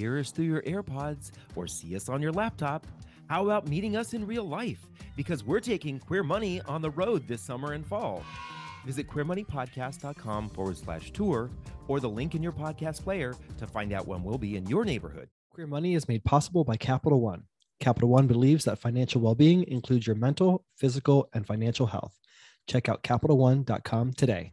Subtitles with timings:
[0.00, 2.86] hear us through your AirPods or see us on your laptop,
[3.28, 4.86] how about meeting us in real life?
[5.14, 8.24] Because we're taking Queer Money on the road this summer and fall.
[8.86, 11.50] Visit queermoneypodcast.com forward slash tour
[11.86, 14.86] or the link in your podcast player to find out when we'll be in your
[14.86, 15.28] neighborhood.
[15.50, 17.44] Queer Money is made possible by Capital One.
[17.78, 22.18] Capital One believes that financial well being includes your mental, physical, and financial health.
[22.66, 24.52] Check out CapitalOne.com today.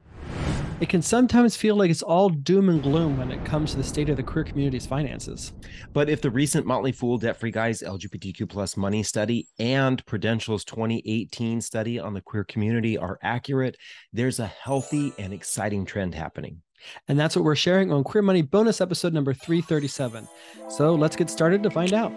[0.80, 3.84] It can sometimes feel like it's all doom and gloom when it comes to the
[3.84, 5.54] state of the queer community's finances.
[5.92, 10.64] But if the recent Motley Fool Debt Free Guys LGBTQ plus money study and Prudential's
[10.66, 13.75] 2018 study on the queer community are accurate,
[14.14, 16.61] there's a healthy and exciting trend happening.
[17.07, 20.28] And that's what we're sharing on Queer Money bonus episode number 337.
[20.69, 22.14] So let's get started to find out.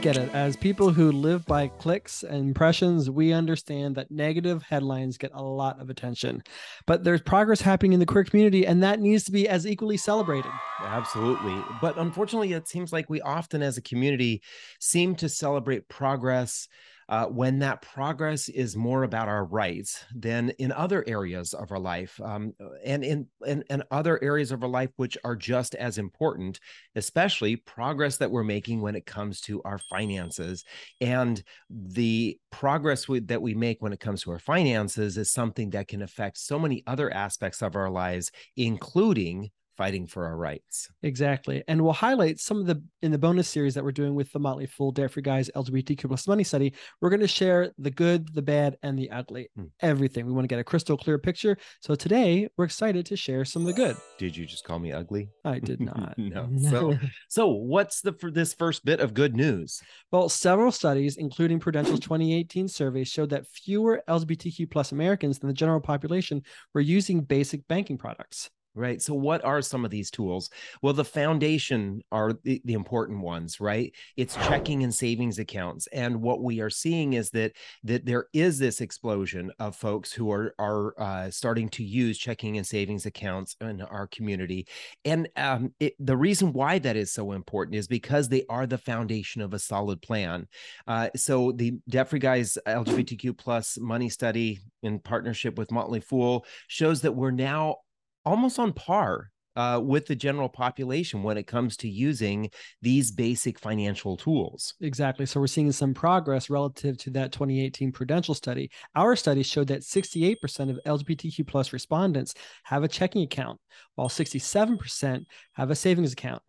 [0.00, 0.34] Get it.
[0.34, 5.42] As people who live by clicks and impressions, we understand that negative headlines get a
[5.42, 6.42] lot of attention.
[6.86, 9.98] But there's progress happening in the queer community, and that needs to be as equally
[9.98, 10.50] celebrated.
[10.80, 11.62] Absolutely.
[11.82, 14.42] But unfortunately, it seems like we often, as a community,
[14.78, 16.66] seem to celebrate progress
[17.10, 21.78] uh, when that progress is more about our rights than in other areas of our
[21.78, 25.98] life um, and in and, and other areas of our life which are just as
[25.98, 26.60] important
[26.94, 30.64] especially progress that we're making when it comes to our finances.
[31.00, 35.70] And the progress we, that we make when it comes to our finances is something
[35.70, 39.50] that can affect so many other aspects of our lives including
[39.80, 40.90] fighting for our rights.
[41.02, 41.64] Exactly.
[41.66, 44.38] And we'll highlight some of the in the bonus series that we're doing with the
[44.38, 46.74] Motley Fool Debt Free Guys LGBTQ plus money study.
[47.00, 49.48] We're going to share the good, the bad, and the ugly.
[49.56, 49.64] Hmm.
[49.80, 50.26] Everything.
[50.26, 51.56] We want to get a crystal clear picture.
[51.80, 53.96] So today we're excited to share some of the good.
[54.18, 55.30] Did you just call me ugly?
[55.46, 56.12] I did not.
[56.18, 56.50] no.
[56.70, 56.98] So
[57.30, 59.80] so what's the for this first bit of good news?
[60.12, 65.54] Well, several studies, including Prudential's 2018 survey, showed that fewer LGBTQ plus Americans than the
[65.54, 66.42] general population
[66.74, 70.50] were using basic banking products right so what are some of these tools?
[70.82, 73.92] Well the foundation are the, the, important ones right?
[74.16, 77.52] It's checking and savings accounts and what we are seeing is that
[77.84, 82.56] that there is this explosion of folks who are are uh, starting to use checking
[82.56, 84.66] and savings accounts in our community
[85.04, 88.78] and um, it, the reason why that is so important is because they are the
[88.78, 90.46] foundation of a solid plan.
[90.86, 96.44] Uh, so the debt free guys lgbtq plus money study in partnership with motley fool
[96.68, 97.76] shows that we're now
[98.24, 102.48] almost on par uh, with the general population when it comes to using
[102.82, 104.74] these basic financial tools.
[104.80, 105.26] Exactly.
[105.26, 108.70] So we're seeing some progress relative to that 2018 Prudential study.
[108.94, 113.60] Our study showed that 68% of LGBTQ plus respondents have a checking account,
[113.96, 116.42] while 67% have a savings account.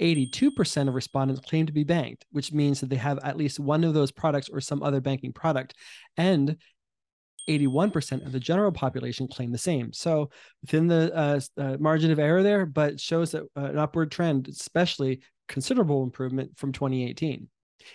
[0.00, 3.82] 82% of respondents claim to be banked, which means that they have at least one
[3.82, 5.74] of those products or some other banking product.
[6.16, 6.56] And
[7.48, 9.92] 81% of the general population claim the same.
[9.92, 10.30] So
[10.62, 14.48] within the uh, uh, margin of error there, but shows that uh, an upward trend,
[14.48, 17.48] especially considerable improvement from 2018.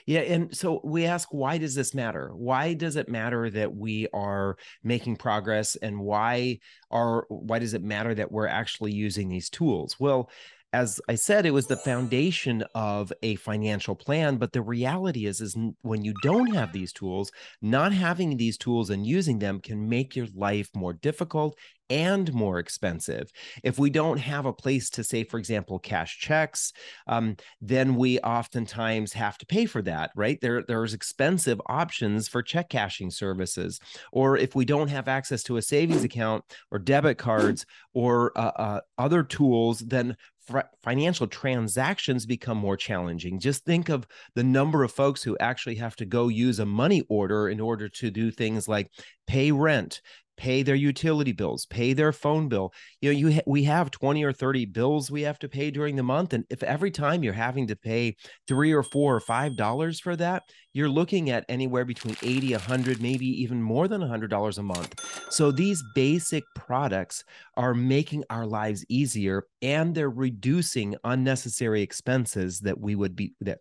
[0.06, 0.22] Yeah.
[0.22, 2.32] And so we ask, why does this matter?
[2.34, 5.76] Why does it matter that we are making progress?
[5.76, 6.60] And why
[6.90, 10.00] are why does it matter that we're actually using these tools?
[10.00, 10.30] Well,
[10.74, 14.38] as I said, it was the foundation of a financial plan.
[14.38, 18.90] But the reality is, is when you don't have these tools, not having these tools
[18.90, 21.56] and using them can make your life more difficult
[21.90, 23.30] and more expensive.
[23.64, 26.74] If we don't have a place to say, for example, cash checks,
[27.06, 30.40] um, then we oftentimes have to pay for that, right?
[30.42, 33.80] There, there's expensive options for check cashing services.
[34.12, 38.52] Or if we don't have access to a savings account or debit cards or uh,
[38.56, 40.16] uh, other tools, then
[40.84, 43.40] financial transactions become more challenging.
[43.40, 47.04] Just think of the number of folks who actually have to go use a money
[47.10, 48.90] order in order to do things like
[49.28, 50.02] pay rent,
[50.38, 52.74] pay their utility bills, pay their phone bill.
[53.02, 55.96] You know, you ha- we have 20 or 30 bills we have to pay during
[55.96, 58.16] the month and if every time you're having to pay
[58.48, 63.02] 3 or 4 or 5 dollars for that, you're looking at anywhere between 80, 100,
[63.02, 65.00] maybe even more than $100 a month.
[65.30, 67.24] So these basic products
[67.56, 73.60] are making our lives easier and they're reducing unnecessary expenses that we would be that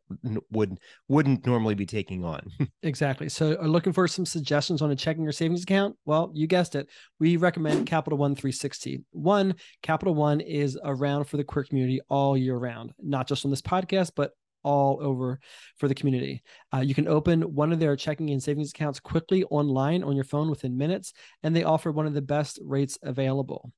[0.50, 0.78] would
[1.08, 2.40] wouldn't normally be taking on.
[2.82, 3.28] exactly.
[3.28, 5.96] So are looking for some suggestions on a checking or savings account?
[6.04, 6.88] Well, you guessed it.
[7.20, 9.04] We recommend Capital One 360.
[9.12, 13.50] One, Capital One is around for the queer community all year round, not just on
[13.50, 14.32] this podcast, but
[14.62, 15.40] all over
[15.76, 16.42] for the community.
[16.74, 20.24] Uh, you can open one of their checking and savings accounts quickly online on your
[20.24, 21.12] phone within minutes,
[21.42, 23.72] and they offer one of the best rates available.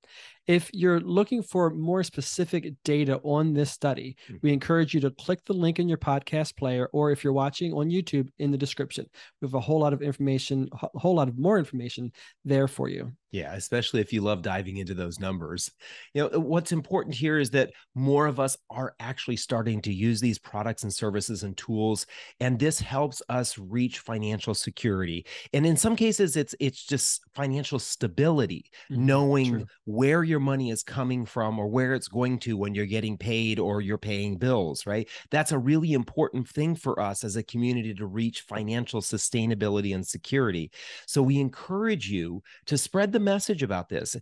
[0.47, 4.37] If you're looking for more specific data on this study, mm-hmm.
[4.43, 7.73] we encourage you to click the link in your podcast player, or if you're watching
[7.73, 9.07] on YouTube, in the description.
[9.41, 12.13] We have a whole lot of information, a whole lot of more information
[12.45, 13.13] there for you.
[13.35, 15.69] Yeah, especially if you love diving into those numbers.
[16.13, 20.21] You know, what's important here is that more of us are actually starting to use
[20.21, 22.07] these products and services and tools
[22.39, 25.27] and this helps us reach financial security.
[25.53, 29.05] And in some cases it's it's just financial stability, mm-hmm.
[29.05, 29.67] knowing True.
[29.85, 33.59] where your money is coming from or where it's going to when you're getting paid
[33.59, 35.09] or you're paying bills, right?
[35.33, 40.07] That's a really important thing for us as a community to reach financial sustainability and
[40.07, 40.71] security.
[41.09, 44.17] So we encourage you to spread the message about this.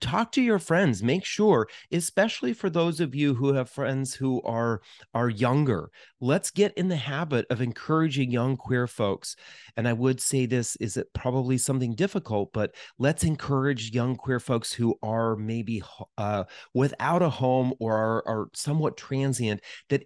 [0.00, 1.02] Talk to your friends.
[1.02, 4.80] Make sure, especially for those of you who have friends who are
[5.12, 5.90] are younger,
[6.20, 9.36] let's get in the habit of encouraging young queer folks.
[9.76, 14.72] And I would say this is probably something difficult, but let's encourage young queer folks
[14.72, 15.82] who are maybe
[16.16, 20.04] uh, without a home or are, are somewhat transient that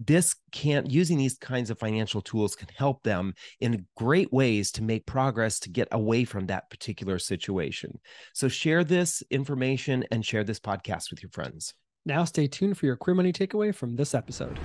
[0.00, 4.82] this can't using these kinds of financial tools can help them in great ways to
[4.82, 8.00] make progress to get away from that particular situation.
[8.32, 11.74] So share this information and share this podcast with your friends.
[12.06, 14.58] Now stay tuned for your queer money takeaway from this episode.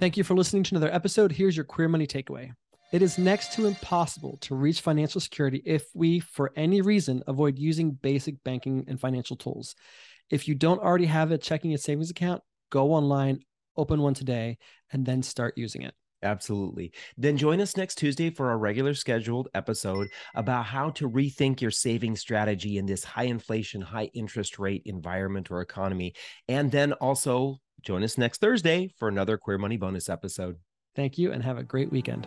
[0.00, 1.30] Thank you for listening to another episode.
[1.30, 2.52] Here's your queer money takeaway.
[2.90, 7.58] It is next to impossible to reach financial security if we, for any reason, avoid
[7.58, 9.74] using basic banking and financial tools.
[10.30, 13.40] If you don't already have a checking and savings account, go online,
[13.78, 14.58] open one today,
[14.92, 15.94] and then start using it.
[16.22, 16.92] Absolutely.
[17.16, 21.70] Then join us next Tuesday for our regular scheduled episode about how to rethink your
[21.70, 26.14] saving strategy in this high inflation, high interest rate environment or economy.
[26.48, 30.56] And then also join us next Thursday for another Queer Money bonus episode.
[30.96, 32.26] Thank you and have a great weekend.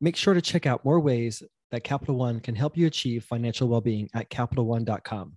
[0.00, 1.42] Make sure to check out more ways
[1.72, 5.36] that Capital One can help you achieve financial well being at CapitalOne.com.